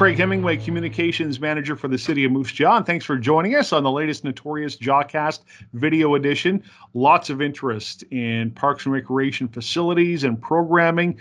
[0.00, 3.70] Craig Hemingway, Communications Manager for the City of Moose Jaw, and thanks for joining us
[3.70, 5.40] on the latest Notorious Jawcast
[5.74, 6.62] video edition.
[6.94, 11.18] Lots of interest in parks and recreation facilities and programming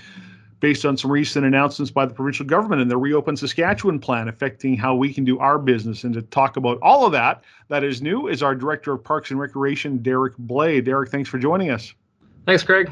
[0.62, 4.78] based on some recent announcements by the provincial government and the Reopen Saskatchewan plan affecting
[4.78, 6.06] how we can do our business.
[6.06, 9.30] And to talk about all of that that is new is our Director of Parks
[9.30, 10.86] and Recreation, Derek Blais.
[10.86, 11.94] Derek, thanks for joining us.
[12.46, 12.90] Thanks, Craig.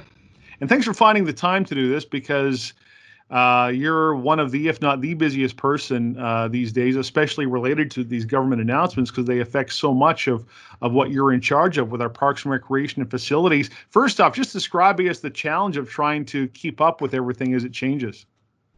[0.59, 2.73] And thanks for finding the time to do this because
[3.29, 7.91] uh, you're one of the, if not the busiest person uh, these days, especially related
[7.91, 10.45] to these government announcements because they affect so much of,
[10.81, 13.69] of what you're in charge of with our parks and recreation and facilities.
[13.89, 17.65] First off, just describe us the challenge of trying to keep up with everything as
[17.65, 18.25] it changes.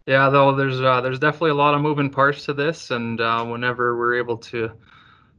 [0.08, 3.46] Yeah, though there's uh, there's definitely a lot of moving parts to this, and uh,
[3.46, 4.72] whenever we're able to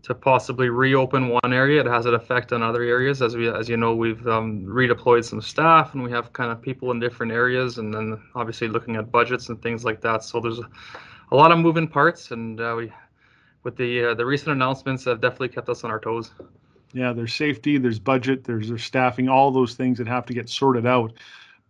[0.02, 3.20] to possibly reopen one area, it has an effect on other areas.
[3.20, 6.62] As we, as you know, we've um, redeployed some staff, and we have kind of
[6.62, 10.25] people in different areas, and then obviously looking at budgets and things like that.
[10.25, 10.69] So there's a,
[11.33, 12.92] a lot of moving parts, and uh, we,
[13.62, 16.30] with the uh, the recent announcements, have definitely kept us on our toes.
[16.92, 20.48] Yeah, there's safety, there's budget, there's, there's staffing, all those things that have to get
[20.48, 21.12] sorted out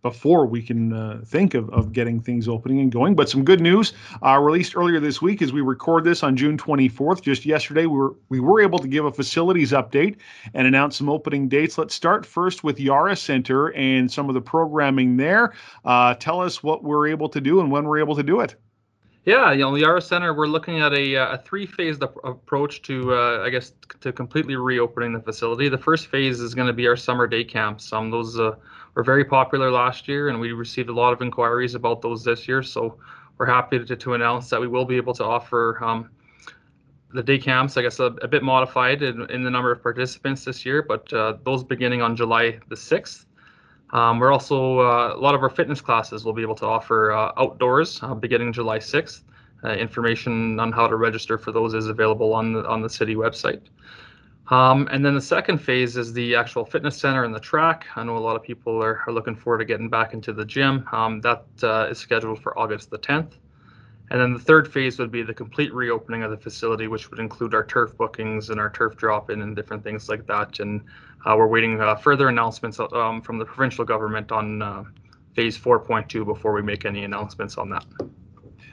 [0.01, 3.15] before we can uh, think of, of getting things opening and going.
[3.15, 3.93] But some good news
[4.25, 7.21] uh, released earlier this week as we record this on June 24th.
[7.21, 10.17] Just yesterday, we were we were able to give a facilities update
[10.53, 11.77] and announce some opening dates.
[11.77, 15.53] Let's start first with Yara Center and some of the programming there.
[15.85, 18.55] Uh, tell us what we're able to do and when we're able to do it.
[19.23, 23.51] Yeah, you know, Yara Center, we're looking at a, a three-phased approach to, uh, I
[23.51, 25.69] guess, to completely reopening the facility.
[25.69, 27.93] The first phase is going to be our summer day camps.
[27.93, 28.55] Um, those uh,
[28.95, 32.47] were very popular last year, and we received a lot of inquiries about those this
[32.47, 32.63] year.
[32.63, 32.97] So
[33.37, 36.09] we're happy to, to announce that we will be able to offer um,
[37.13, 40.45] the day camps, I guess, a, a bit modified in, in, the number of participants
[40.45, 43.25] this year, but uh, those beginning on July the 6th.
[43.91, 47.11] Um, we're also, uh, a lot of our fitness classes will be able to offer
[47.11, 49.21] uh, outdoors uh, beginning July 6th.
[49.63, 53.15] Uh, information on how to register for those is available on the, on the city
[53.15, 53.61] website.
[54.47, 57.85] Um, and then the second phase is the actual fitness center and the track.
[57.95, 60.43] I know a lot of people are, are looking forward to getting back into the
[60.43, 60.87] gym.
[60.91, 63.33] Um, that uh, is scheduled for August the 10th.
[64.09, 67.19] And then the third phase would be the complete reopening of the facility, which would
[67.19, 70.59] include our turf bookings and our turf drop-in and different things like that.
[70.59, 70.81] And
[71.25, 74.83] we're waiting uh, further announcements um, from the provincial government on uh,
[75.35, 77.85] phase 4.2 before we make any announcements on that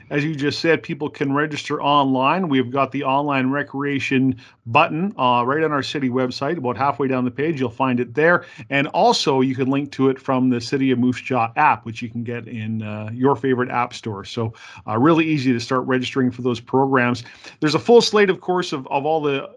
[0.09, 2.49] as you just said, people can register online.
[2.49, 6.57] We've got the online recreation button uh, right on our city website.
[6.57, 8.45] About halfway down the page, you'll find it there.
[8.69, 12.01] And also, you can link to it from the City of Moose Jaw app, which
[12.01, 14.25] you can get in uh, your favorite app store.
[14.25, 14.53] So,
[14.87, 17.23] uh, really easy to start registering for those programs.
[17.59, 19.49] There's a full slate, of course, of, of all the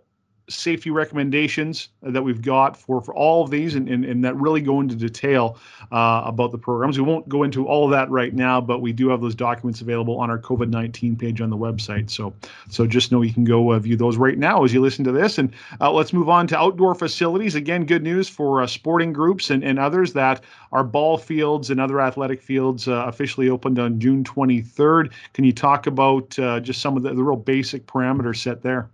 [0.49, 4.61] safety recommendations that we've got for, for all of these and, and, and that really
[4.61, 5.59] go into detail
[5.93, 6.99] uh, about the programs.
[6.99, 9.81] We won't go into all of that right now, but we do have those documents
[9.81, 12.11] available on our COVID-19 page on the website.
[12.11, 12.35] So,
[12.69, 15.13] so just know you can go uh, view those right now as you listen to
[15.13, 15.39] this.
[15.39, 17.55] And uh, let's move on to outdoor facilities.
[17.55, 20.43] Again, good news for uh, sporting groups and, and others that
[20.73, 25.13] our ball fields and other athletic fields uh, officially opened on June 23rd.
[25.35, 28.89] Can you talk about uh, just some of the, the real basic parameters set there?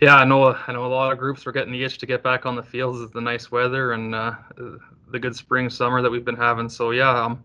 [0.00, 0.54] Yeah, I know.
[0.54, 2.62] I know a lot of groups were getting the itch to get back on the
[2.62, 4.34] fields with the nice weather and uh,
[5.10, 6.68] the good spring summer that we've been having.
[6.68, 7.42] So yeah, um,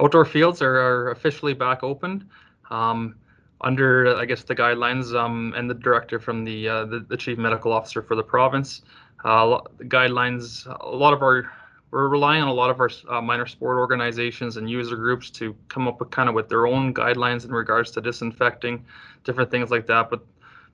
[0.00, 2.28] outdoor fields are, are, officially back open
[2.70, 3.16] um,
[3.60, 7.38] under, I guess, the guidelines um, and the director from the, uh, the, the chief
[7.38, 8.82] medical officer for the province.
[9.24, 10.66] Uh, guidelines.
[10.80, 11.50] A lot of our
[11.90, 15.56] we're relying on a lot of our uh, minor sport organizations and user groups to
[15.68, 18.84] come up with kind of with their own guidelines in regards to disinfecting,
[19.24, 20.10] different things like that.
[20.10, 20.20] But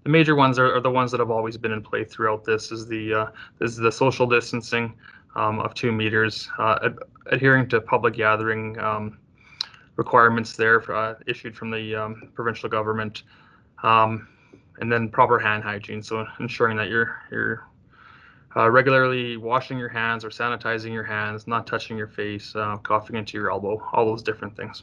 [0.05, 2.73] the major ones are, are, the ones that have always been in play throughout this
[2.73, 3.27] is the uh,
[3.61, 4.95] is the social distancing
[5.37, 9.19] um, of two meters, uh, ad- adhering to public gathering um,
[9.97, 13.23] requirements there uh, issued from the um, provincial government,
[13.83, 14.29] um,
[14.81, 16.03] and then proper hand hygiene.
[16.03, 17.69] So ensuring that you're you're
[18.57, 23.17] uh, regularly washing your hands or sanitizing your hands, not touching your face, uh, coughing
[23.17, 24.83] into your elbow, all those different things.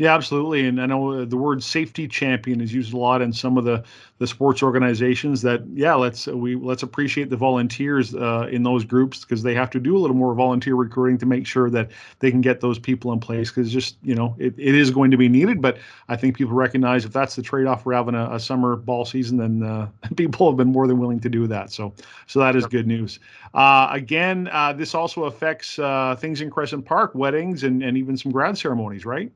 [0.00, 0.66] Yeah, absolutely.
[0.66, 3.84] And I know the word safety champion is used a lot in some of the,
[4.16, 9.20] the sports organizations that, yeah, let's we let's appreciate the volunteers uh, in those groups
[9.20, 11.90] because they have to do a little more volunteer recruiting to make sure that
[12.20, 15.10] they can get those people in place because just, you know, it, it is going
[15.10, 15.60] to be needed.
[15.60, 15.76] But
[16.08, 19.04] I think people recognize if that's the trade off for having a, a, summer ball
[19.04, 19.86] season, then uh,
[20.16, 21.72] people have been more than willing to do that.
[21.72, 21.92] So,
[22.26, 23.20] so that is good news.
[23.52, 28.16] Uh, again, uh, this also affects uh, things in Crescent Park, weddings and, and even
[28.16, 29.30] some grad ceremonies, right?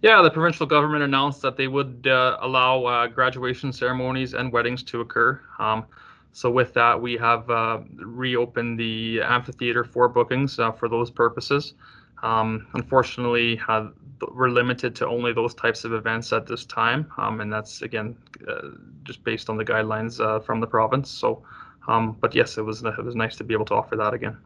[0.00, 4.84] Yeah, the provincial government announced that they would uh, allow uh, graduation ceremonies and weddings
[4.84, 5.40] to occur.
[5.58, 5.86] Um,
[6.30, 11.74] so with that, we have uh, reopened the amphitheater for bookings uh, for those purposes.
[12.22, 13.88] Um, unfortunately, uh,
[14.32, 18.16] we're limited to only those types of events at this time, um, and that's again
[18.48, 18.68] uh,
[19.02, 21.10] just based on the guidelines from the province.
[21.10, 21.42] So,
[21.88, 24.36] um, but yes, it was it was nice to be able to offer that again.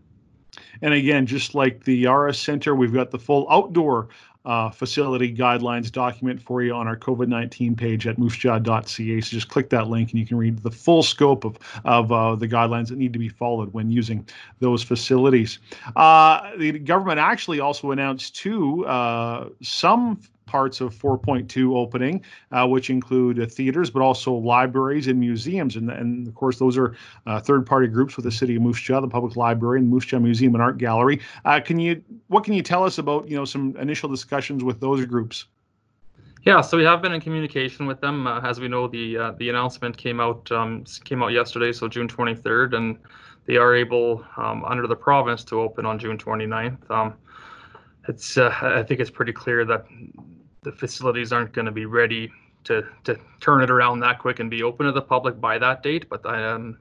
[0.82, 4.08] And again, just like the RS Center, we've got the full outdoor
[4.44, 9.20] uh, facility guidelines document for you on our COVID 19 page at moosejaw.ca.
[9.20, 12.34] So just click that link and you can read the full scope of, of uh,
[12.34, 14.26] the guidelines that need to be followed when using
[14.58, 15.58] those facilities.
[15.96, 20.20] Uh, the government actually also announced, too, uh, some
[20.52, 22.22] parts of 4.2 opening,
[22.52, 25.76] uh, which include uh, theaters, but also libraries and museums.
[25.76, 26.94] And, and of course, those are
[27.26, 30.18] uh, third-party groups with the City of Moose Jaw, the Public Library, and Moose Jaw
[30.18, 31.20] Museum and Art Gallery.
[31.46, 34.78] Uh, can you, what can you tell us about, you know, some initial discussions with
[34.78, 35.46] those groups?
[36.42, 38.26] Yeah, so we have been in communication with them.
[38.26, 41.86] Uh, as we know, the uh, the announcement came out um, came out yesterday, so
[41.86, 42.98] June 23rd, and
[43.46, 46.90] they are able um, under the province to open on June 29th.
[46.90, 47.14] Um,
[48.08, 49.86] it's uh, I think it's pretty clear that
[50.62, 52.30] the facilities aren't going to be ready
[52.64, 55.82] to to turn it around that quick and be open to the public by that
[55.82, 56.08] date.
[56.08, 56.78] But um,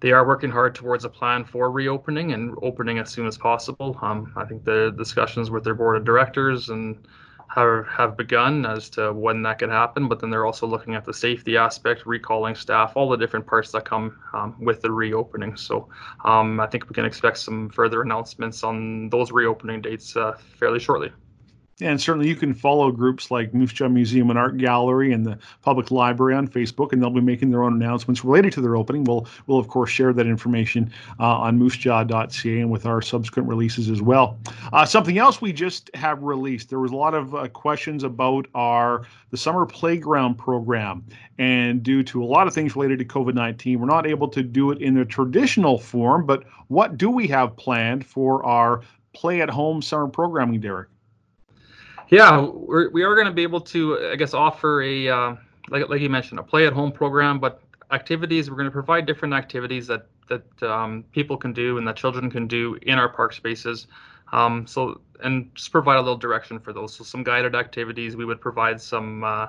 [0.00, 3.98] they are working hard towards a plan for reopening and opening as soon as possible.
[4.00, 7.06] Um, I think the discussions with their board of directors and
[7.48, 10.08] have have begun as to when that could happen.
[10.08, 13.72] But then they're also looking at the safety aspect, recalling staff, all the different parts
[13.72, 15.54] that come um, with the reopening.
[15.56, 15.88] So
[16.24, 20.78] um, I think we can expect some further announcements on those reopening dates uh, fairly
[20.78, 21.12] shortly.
[21.82, 25.38] And certainly you can follow groups like Moose Jaw Museum and Art Gallery and the
[25.60, 29.04] Public Library on Facebook, and they'll be making their own announcements related to their opening.
[29.04, 30.90] We'll, we'll of course, share that information
[31.20, 34.38] uh, on moosejaw.ca and with our subsequent releases as well.
[34.72, 38.46] Uh, something else we just have released, there was a lot of uh, questions about
[38.54, 41.04] our the summer playground program.
[41.38, 44.70] And due to a lot of things related to COVID-19, we're not able to do
[44.70, 48.80] it in the traditional form, but what do we have planned for our
[49.12, 50.88] play at home summer programming, Derek?
[52.10, 55.36] Yeah, we're, we are going to be able to, I guess, offer a uh,
[55.70, 58.50] like like you mentioned, a play at home program, but activities.
[58.50, 62.30] We're going to provide different activities that that um, people can do and that children
[62.30, 63.86] can do in our park spaces.
[64.32, 66.94] Um, so and just provide a little direction for those.
[66.94, 68.16] So some guided activities.
[68.16, 69.48] We would provide some uh,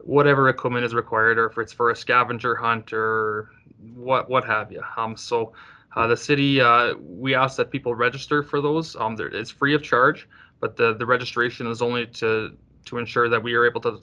[0.00, 3.50] whatever equipment is required, or if it's for a scavenger hunt or
[3.94, 4.82] what what have you.
[4.96, 5.52] Um, so
[5.94, 8.96] uh, the city, uh, we ask that people register for those.
[8.96, 10.28] Um, it's free of charge
[10.60, 12.56] but the, the registration is only to
[12.86, 14.00] to ensure that we are able to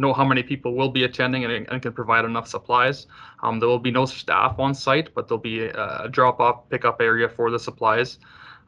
[0.00, 3.06] know how many people will be attending and, and can provide enough supplies.
[3.42, 7.00] Um, there will be no staff on site, but there'll be a, a drop-off pickup
[7.00, 8.18] area for the supplies,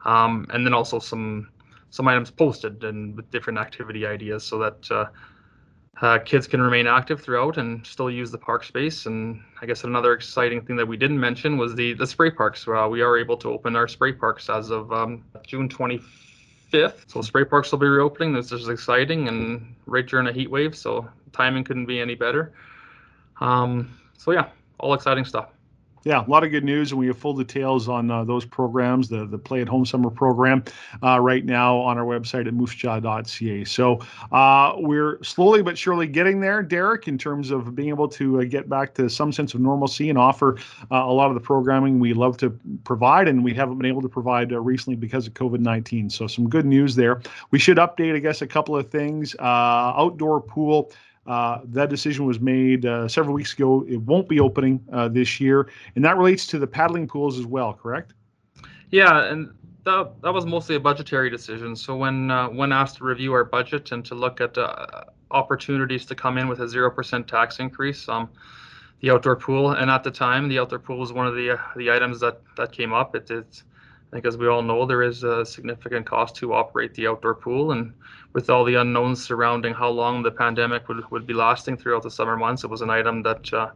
[0.05, 1.49] um, and then also some
[1.89, 5.05] some items posted and with different activity ideas so that uh,
[6.01, 9.05] uh, kids can remain active throughout and still use the park space.
[9.05, 12.67] And I guess another exciting thing that we didn't mention was the the spray parks.
[12.67, 16.32] Uh, we are able to open our spray parks as of um, June 25th
[16.73, 17.05] 5th.
[17.07, 18.33] So spray parks will be reopening.
[18.33, 22.51] This is exciting and right during a heat wave, so timing couldn't be any better.
[23.39, 24.49] Um, so yeah,
[24.79, 25.52] all exciting stuff
[26.03, 29.07] yeah, a lot of good news, and we have full details on uh, those programs,
[29.07, 30.63] the the Play at Home Summer program,
[31.01, 33.63] uh, right now on our website at moosejaw.ca.
[33.63, 33.99] So
[34.31, 38.43] uh, we're slowly but surely getting there, Derek, in terms of being able to uh,
[38.43, 40.57] get back to some sense of normalcy and offer
[40.91, 42.49] uh, a lot of the programming we love to
[42.83, 46.09] provide, and we haven't been able to provide uh, recently because of COVID 19.
[46.09, 47.21] So some good news there.
[47.51, 49.35] We should update, I guess, a couple of things.
[49.39, 50.91] outdoor pool.
[51.25, 53.85] Uh, that decision was made uh, several weeks ago.
[53.87, 57.45] It won't be opening uh, this year, and that relates to the paddling pools as
[57.45, 58.13] well, correct?
[58.91, 59.53] Yeah, and
[59.85, 61.75] that, that was mostly a budgetary decision.
[61.75, 64.85] So when uh, when asked to review our budget and to look at uh,
[65.31, 68.29] opportunities to come in with a zero percent tax increase, um,
[69.01, 71.89] the outdoor pool, and at the time, the outdoor pool was one of the the
[71.89, 73.15] items that that came up.
[73.15, 73.63] It, it's
[74.13, 77.71] Think, as we all know, there is a significant cost to operate the outdoor pool,
[77.71, 77.91] and
[78.33, 82.11] with all the unknowns surrounding how long the pandemic would, would be lasting throughout the
[82.11, 83.71] summer months, it was an item that uh,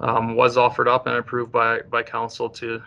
[0.00, 2.82] um, was offered up and approved by by council to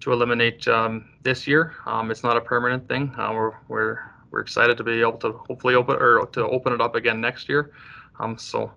[0.00, 1.74] to eliminate um, this year.
[1.84, 3.14] Um, it's not a permanent thing.
[3.18, 3.98] Uh, we're we're
[4.30, 7.46] we're excited to be able to hopefully open or to open it up again next
[7.46, 7.72] year.
[8.18, 8.72] Um, so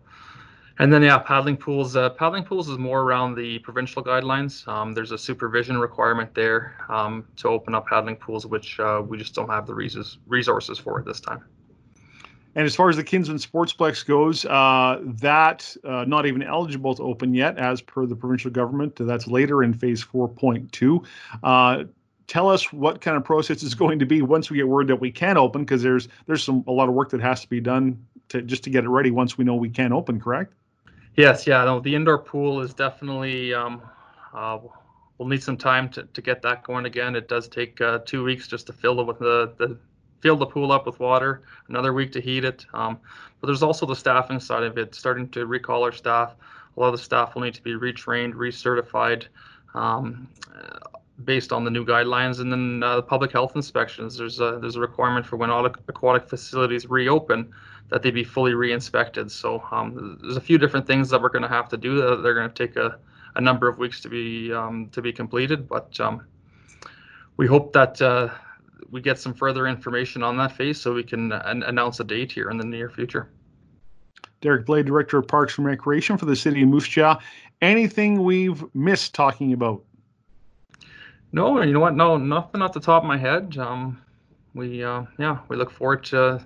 [0.79, 1.95] and then yeah, paddling pools.
[1.95, 4.67] Uh, paddling pools is more around the provincial guidelines.
[4.67, 9.17] Um, there's a supervision requirement there um, to open up paddling pools, which uh, we
[9.17, 11.43] just don't have the resources for at this time.
[12.55, 17.03] And as far as the Kinsmen Sportsplex goes, uh, that uh, not even eligible to
[17.03, 18.95] open yet, as per the provincial government.
[18.95, 21.05] That's later in phase 4.2
[21.43, 21.83] uh,
[22.27, 24.95] tell us what kind of process is going to be once we get word that
[24.95, 27.59] we can open because there's there's some a lot of work that has to be
[27.59, 30.53] done to just to get it ready once we know we can open correct
[31.15, 33.81] Yes, yeah, no, the indoor pool is definitely um,
[34.33, 34.57] uh,
[35.17, 37.15] we'll need some time to, to get that going again.
[37.15, 39.77] It does take uh, two weeks just to fill it with the, the
[40.21, 42.65] fill the pool up with water, another week to heat it.
[42.73, 42.99] Um,
[43.39, 46.33] but there's also the staffing side of it, starting to recall our staff.
[46.75, 49.25] A lot of the staff will need to be retrained, recertified
[49.75, 50.27] um,
[51.23, 52.39] based on the new guidelines.
[52.39, 55.65] And then uh, the public health inspections, there's a, there's a requirement for when all
[55.65, 57.51] aquatic facilities reopen
[57.89, 59.31] that they be fully re-inspected.
[59.31, 61.95] So um, there's a few different things that we're going to have to do.
[61.95, 62.97] That they're going to take a,
[63.35, 66.25] a number of weeks to be um, to be completed, but um,
[67.37, 68.29] we hope that uh,
[68.89, 72.31] we get some further information on that phase so we can an- announce a date
[72.31, 73.29] here in the near future.
[74.41, 77.17] Derek Blais, Director of Parks and Recreation for the City of Moose Jaw.
[77.61, 79.83] Anything we've missed talking about?
[81.33, 81.95] No, you know what?
[81.95, 83.57] No, nothing off the top of my head.
[83.57, 83.99] Um,
[84.53, 86.45] we, uh, yeah, we look forward to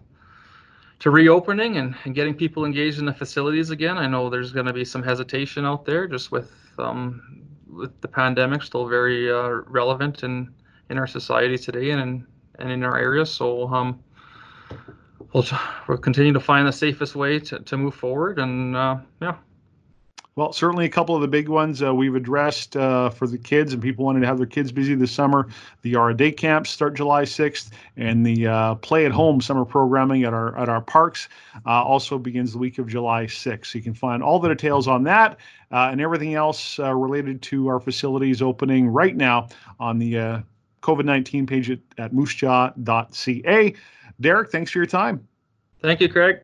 [1.00, 3.98] to reopening and, and getting people engaged in the facilities again.
[3.98, 8.08] I know there's going to be some hesitation out there just with um, with the
[8.08, 10.54] pandemic still very uh, relevant in
[10.90, 12.28] in our society today and in,
[12.60, 13.26] and in our area.
[13.26, 14.02] So um,
[15.34, 15.46] we'll
[15.90, 18.40] we'll continue to find the safest way to, to move forward.
[18.40, 19.36] And uh, yeah.
[20.38, 23.74] Well, certainly a couple of the big ones uh, we've addressed uh, for the kids
[23.74, 25.48] and people wanting to have their kids busy this summer.
[25.82, 30.26] The Yara Day Camps start July 6th, and the uh, Play at Home summer programming
[30.26, 31.28] at our at our parks
[31.66, 33.66] uh, also begins the week of July 6th.
[33.66, 35.38] So you can find all the details on that
[35.72, 39.48] uh, and everything else uh, related to our facilities opening right now
[39.80, 40.44] on the
[40.84, 43.74] COVID 19 page at, at moosejaw.ca.
[44.22, 45.28] Derek, thanks for your time.
[45.82, 46.42] Thank you, Craig.